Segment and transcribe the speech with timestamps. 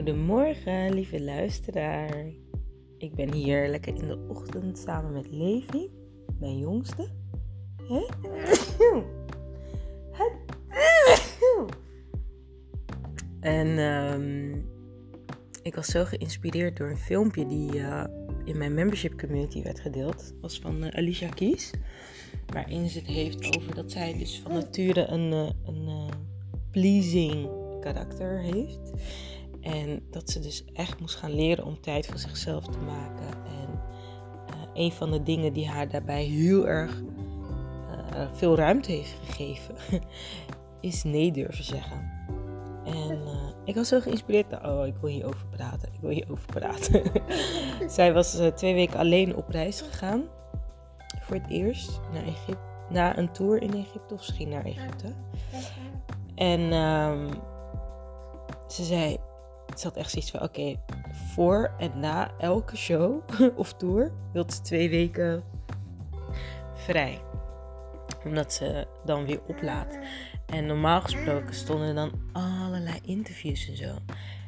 [0.00, 2.26] Goedemorgen, lieve luisteraar.
[2.98, 5.90] Ik ben hier lekker in de ochtend samen met Levi,
[6.38, 7.08] mijn jongste.
[13.40, 14.52] En ehm,
[15.62, 18.04] ik was zo geïnspireerd door een filmpje die eh,
[18.44, 20.18] in mijn membership community werd gedeeld.
[20.18, 21.70] Dat was van uh, Alicia Kies.
[22.46, 26.08] Waarin ze het heeft over dat zij dus van nature een, uh, een
[26.70, 27.48] pleasing
[27.80, 28.92] karakter heeft.
[29.60, 33.28] En dat ze dus echt moest gaan leren om tijd voor zichzelf te maken.
[33.46, 33.80] En
[34.74, 37.02] een van de dingen die haar daarbij heel erg
[38.32, 39.74] veel ruimte heeft gegeven,
[40.80, 42.10] is nee durven zeggen.
[42.84, 44.64] En uh, ik was zo geïnspireerd.
[44.64, 45.88] Oh, ik wil hierover praten.
[45.92, 47.02] Ik wil hierover praten.
[47.96, 50.24] Zij was twee weken alleen op reis gegaan.
[51.20, 52.68] Voor het eerst naar Egypte.
[52.88, 54.14] Na een tour in Egypte.
[54.14, 55.14] Of ging naar Egypte.
[56.34, 57.28] En um,
[58.68, 59.18] ze zei...
[59.78, 60.42] Ze had echt zoiets van...
[60.42, 60.76] Oké,
[61.34, 63.22] voor en na elke show
[63.56, 64.12] of tour...
[64.32, 65.42] wilde ze twee weken
[66.74, 67.20] vrij.
[68.24, 69.98] Omdat ze dan weer oplaadt.
[70.46, 73.94] En normaal gesproken stonden dan allerlei interviews en zo.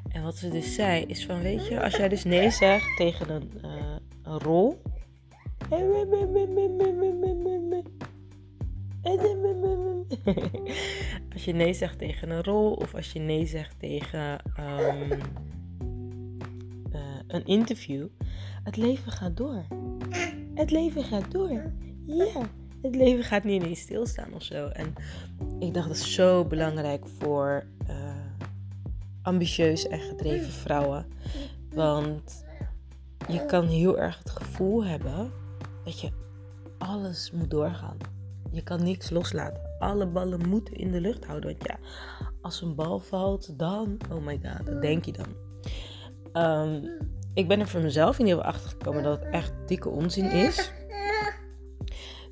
[0.09, 3.31] En wat ze dus zei is van, weet je, als jij dus nee zegt tegen
[3.31, 3.71] een, uh,
[4.23, 4.83] een rol.
[11.43, 15.11] Als je nee zegt tegen een rol of als je nee zegt tegen um,
[16.93, 18.07] uh, een interview.
[18.65, 19.65] Het leven gaat door.
[20.55, 21.73] Het leven gaat door.
[22.07, 22.49] Ja
[22.83, 24.67] het leven gaat niet ineens stilstaan of zo.
[24.69, 24.95] En
[25.59, 27.97] ik dacht dat is zo belangrijk voor uh,
[29.23, 31.07] ambitieus en gedreven vrouwen.
[31.75, 32.45] Want
[33.29, 35.33] je kan heel erg het gevoel hebben
[35.85, 36.11] dat je
[36.79, 37.97] alles moet doorgaan.
[38.53, 39.61] Je kan niks loslaten.
[39.79, 41.51] Alle ballen moeten in de lucht houden.
[41.51, 41.79] Want ja,
[42.41, 45.37] als een bal valt, dan, oh my god, dat denk je dan.
[46.45, 50.31] Um, ik ben er voor mezelf in geval achter gekomen dat het echt dikke onzin
[50.31, 50.73] is.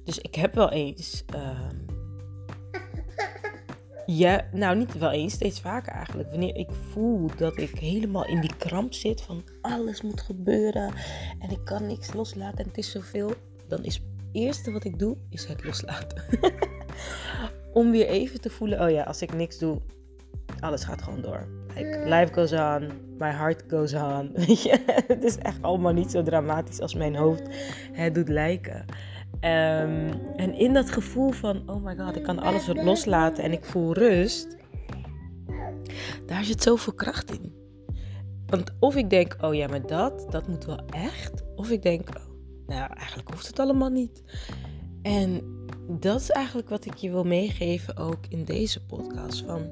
[0.04, 1.24] Dus ik heb wel eens.
[1.34, 1.68] Uh,
[4.06, 6.30] ja, nou niet wel eens, steeds vaker eigenlijk.
[6.30, 10.92] Wanneer ik voel dat ik helemaal in die kramp zit van alles moet gebeuren
[11.38, 13.32] en ik kan niks loslaten en het is zoveel,
[13.68, 14.02] dan is
[14.32, 16.22] eerste wat ik doe, is het loslaten.
[17.72, 19.80] Om weer even te voelen, oh ja, als ik niks doe,
[20.60, 21.48] alles gaat gewoon door.
[21.76, 24.30] Like, life goes on, my heart goes on.
[24.46, 27.42] Weet je, het is echt allemaal niet zo dramatisch als mijn hoofd
[27.92, 28.84] het doet lijken.
[29.40, 33.64] Um, en in dat gevoel van, oh my god, ik kan alles loslaten en ik
[33.64, 34.56] voel rust,
[36.26, 37.58] daar zit zoveel kracht in.
[38.46, 41.42] Want of ik denk, oh ja, maar dat, dat moet wel echt.
[41.56, 42.29] Of ik denk, oh,
[42.70, 44.22] nou eigenlijk hoeft het allemaal niet.
[45.02, 45.42] En
[45.88, 49.44] dat is eigenlijk wat ik je wil meegeven ook in deze podcast.
[49.44, 49.70] Van,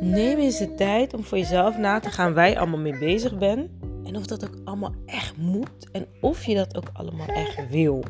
[0.00, 3.38] neem eens de tijd om voor jezelf na te gaan waar je allemaal mee bezig
[3.38, 3.70] bent.
[4.04, 5.90] En of dat ook allemaal echt moet.
[5.92, 8.04] En of je dat ook allemaal echt wil.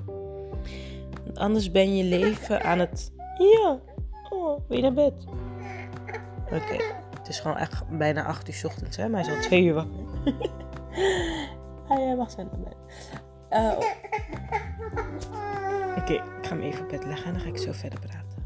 [1.24, 3.12] Want anders ben je leven aan het.
[3.38, 3.78] Ja,
[4.30, 5.14] oh, je naar bed?
[6.44, 6.76] Oké,
[7.18, 9.08] het is gewoon echt bijna 8 uur ochtends, hè?
[9.08, 10.02] Maar hij is al 2 uur wakker.
[11.88, 12.76] hij mag zijn naar bed.
[13.54, 13.76] Uh,
[15.96, 18.44] Oké, ik ga hem even op bed leggen en dan ga ik zo verder praten.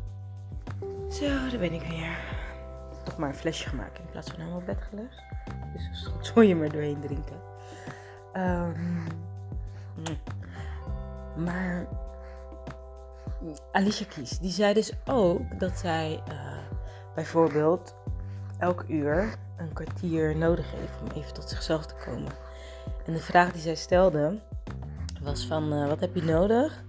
[1.10, 2.18] Zo, daar ben ik weer.
[3.04, 5.22] Toch maar een flesje gemaakt in plaats van helemaal op bed gelegd.
[5.72, 7.40] Dus zul je maar doorheen drinken.
[8.36, 9.06] Um,
[11.36, 11.86] maar
[13.72, 16.34] Alicia Kies, die zei dus ook dat zij uh,
[17.14, 17.94] bijvoorbeeld
[18.58, 22.32] elk uur een kwartier nodig heeft om even tot zichzelf te komen.
[23.06, 24.38] En de vraag die zij stelde
[25.22, 26.84] was van, uh, wat heb je nodig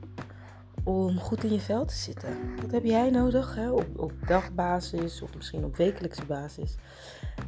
[0.84, 2.30] om goed in je vel te zitten?
[2.62, 3.72] Wat heb jij nodig hè?
[3.72, 6.76] Op, op dagbasis of misschien op wekelijkse basis?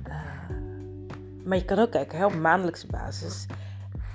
[0.07, 0.15] Uh,
[1.43, 3.45] maar je kan ook kijken hè, op maandelijkse basis.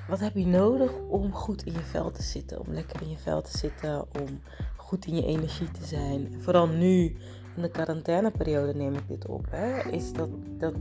[0.08, 2.60] Wat heb je nodig om goed in je vel te zitten?
[2.60, 4.40] Om lekker in je vel te zitten, om
[4.76, 6.34] goed in je energie te zijn.
[6.38, 7.16] Vooral nu,
[7.56, 9.46] in de quarantaineperiode neem ik dit op.
[9.50, 10.74] Hè, is dat, dat,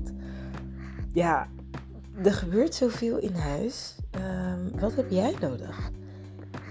[1.13, 1.47] ja,
[2.23, 3.95] er gebeurt zoveel in huis.
[4.15, 5.91] Um, wat heb jij nodig?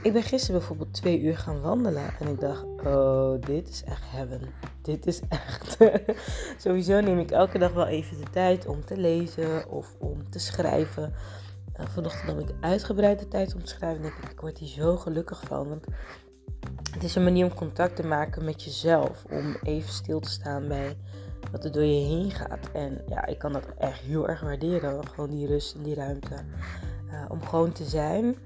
[0.03, 4.03] Ik ben gisteren bijvoorbeeld twee uur gaan wandelen en ik dacht, oh, dit is echt
[4.05, 4.41] heaven.
[4.83, 5.77] Dit is echt.
[6.63, 10.39] Sowieso neem ik elke dag wel even de tijd om te lezen of om te
[10.39, 11.13] schrijven.
[11.81, 14.69] Uh, vanochtend nam ik uitgebreid de tijd om te schrijven en ik, ik word hier
[14.69, 15.69] zo gelukkig van.
[15.69, 15.85] Want
[16.93, 19.25] het is een manier om contact te maken met jezelf.
[19.31, 20.97] Om even stil te staan bij
[21.53, 22.71] wat er door je heen gaat.
[22.73, 25.07] En ja, ik kan dat echt heel erg waarderen.
[25.07, 26.35] Gewoon die rust en die ruimte.
[27.11, 28.37] Uh, om gewoon te zijn.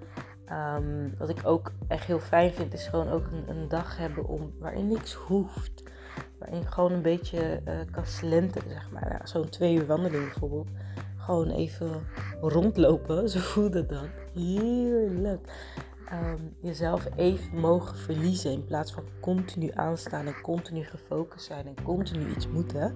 [0.53, 4.27] Um, wat ik ook echt heel fijn vind, is gewoon ook een, een dag hebben
[4.27, 5.83] om, waarin niks hoeft.
[6.39, 9.09] Waarin gewoon een beetje uh, kan slenteren, zeg maar.
[9.11, 10.69] Ja, Zo'n twee uur wandeling bijvoorbeeld.
[11.17, 11.91] gewoon even
[12.41, 13.29] rondlopen.
[13.31, 14.09] Zo voelde dat.
[14.35, 15.53] Heerlijk.
[16.11, 21.83] Ehm, jezelf even mogen verliezen in plaats van continu aanstaan en continu gefocust zijn en
[21.83, 22.95] continu iets moeten.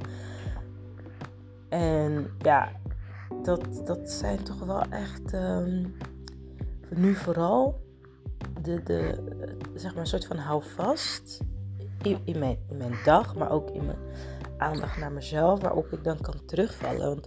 [1.68, 2.72] En ja,
[3.42, 5.96] dat, dat zijn toch wel echt um,
[6.88, 7.80] nu vooral
[8.62, 9.24] de, de,
[9.74, 11.40] zeg maar een soort van houvast
[12.02, 13.98] in, in, mijn, in mijn dag, maar ook in mijn
[14.58, 17.08] aandacht naar mezelf, waarop ik dan kan terugvallen.
[17.08, 17.26] Want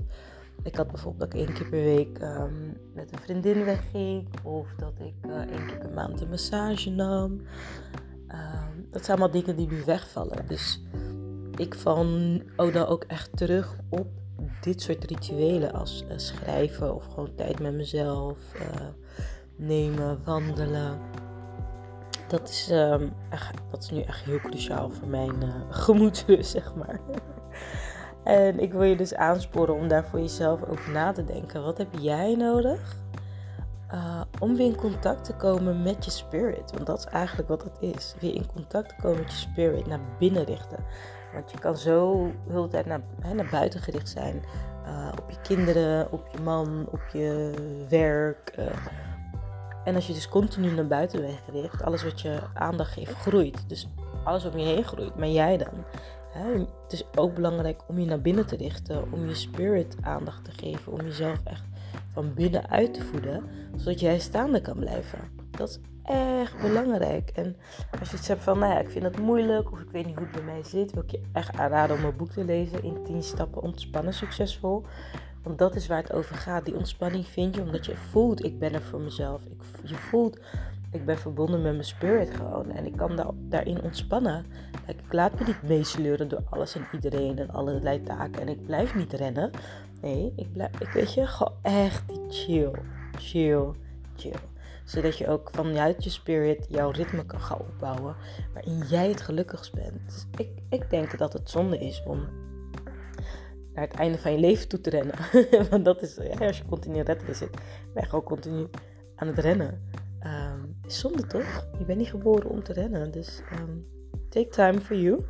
[0.66, 4.28] ik had bijvoorbeeld dat ik één keer per week ehm, met een vriendin wegging.
[4.44, 7.32] Of dat ik uh, één keer per maand een massage nam.
[8.28, 10.48] Um, dat zijn allemaal dingen die nu wegvallen.
[10.48, 10.82] Dus
[11.56, 11.76] ik
[12.56, 14.08] ook dan ook echt terug op
[14.62, 15.74] dit soort rituelen.
[15.74, 18.88] Als uh, schrijven of gewoon tijd met mezelf uh,
[19.56, 21.00] nemen, wandelen.
[22.28, 25.36] Dat is, um, echt, dat is nu echt heel cruciaal voor mijn
[25.70, 27.00] gemoedsrust, zeg maar.
[28.25, 31.63] En ik wil je dus aansporen om daar voor jezelf over na te denken.
[31.63, 32.95] Wat heb jij nodig
[33.94, 36.72] uh, om weer in contact te komen met je spirit?
[36.72, 38.16] Want dat is eigenlijk wat het is.
[38.19, 40.77] Weer in contact te komen met je spirit, naar binnen richten.
[41.33, 44.44] Want je kan zo de hele tijd naar, hè, naar buiten gericht zijn.
[44.86, 47.51] Uh, op je kinderen, op je man, op je
[47.89, 48.56] werk.
[48.60, 48.66] Uh.
[49.83, 53.69] En als je dus continu naar buiten bent gericht, alles wat je aandacht geeft groeit.
[53.69, 53.88] Dus
[54.24, 55.74] alles om je heen groeit, maar jij dan
[56.84, 60.52] het is ook belangrijk om je naar binnen te richten, om je spirit aandacht te
[60.52, 61.64] geven, om jezelf echt
[62.12, 63.44] van binnenuit te voeden,
[63.76, 65.20] zodat jij staande kan blijven.
[65.52, 67.30] Dat is echt belangrijk.
[67.30, 67.56] En
[68.00, 70.16] als je iets hebt van, nou ja, ik vind het moeilijk of ik weet niet
[70.16, 72.84] hoe het bij mij zit, wil ik je echt aanraden om een boek te lezen
[72.84, 74.86] in 10 stappen ontspannen succesvol.
[75.44, 76.66] Want dat is waar het over gaat.
[76.66, 79.42] Die ontspanning vind je omdat je voelt, ik ben er voor mezelf.
[79.46, 80.40] Ik, je voelt,
[80.96, 82.72] ik ben verbonden met mijn spirit gewoon.
[82.72, 84.46] En ik kan daarin ontspannen.
[84.88, 88.42] ik laat me niet meesleuren door alles en iedereen en allerlei taken.
[88.42, 89.52] En ik blijf niet rennen.
[90.02, 92.72] Nee, ik blijf, ik weet je, gewoon echt chill.
[93.20, 93.72] Chill,
[94.16, 94.36] chill.
[94.86, 98.16] Zodat je ook vanuit je spirit jouw ritme kan gaan opbouwen.
[98.54, 100.06] Waarin jij het gelukkigst bent.
[100.06, 102.28] Dus ik, ik denk dat het zonde is om
[103.74, 105.16] naar het einde van je leven toe te rennen.
[105.70, 107.52] Want dat is, als je continu rennen zit,
[107.94, 108.68] ben je gewoon continu
[109.16, 109.82] aan het rennen.
[110.88, 111.68] Zonde toch?
[111.78, 113.12] Je bent niet geboren om te rennen.
[113.12, 113.88] Dus um,
[114.30, 115.26] take time for you.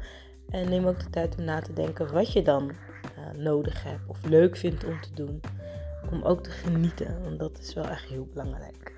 [0.50, 4.07] En neem ook de tijd om na te denken wat je dan uh, nodig hebt
[4.07, 5.42] of leuk vindt om te doen.
[6.12, 8.94] Om ook te genieten, want dat is wel echt heel belangrijk.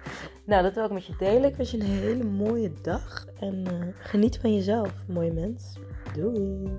[0.46, 1.50] Nou, dat wil ik met je delen.
[1.50, 5.80] Ik wens je een hele mooie dag en uh, geniet van jezelf, mooie mens.
[6.14, 6.70] Doei!